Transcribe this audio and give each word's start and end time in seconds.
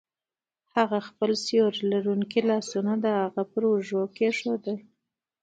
هغه 0.75 0.97
خپل 1.07 1.29
سیوري 1.45 1.81
لرونکي 1.91 2.41
لاسونه 2.49 2.93
د 3.03 3.05
هغه 3.21 3.41
په 3.51 3.59
اوږه 3.69 4.01
کیښودل 4.15 4.77